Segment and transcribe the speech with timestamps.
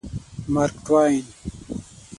[0.53, 1.23] مارک ټواین